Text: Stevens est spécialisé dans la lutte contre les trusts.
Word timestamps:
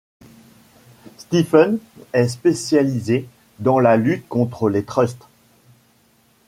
Stevens 1.19 1.77
est 2.13 2.27
spécialisé 2.27 3.27
dans 3.59 3.77
la 3.79 3.97
lutte 3.97 4.27
contre 4.27 4.67
les 4.67 4.83
trusts. 4.83 5.27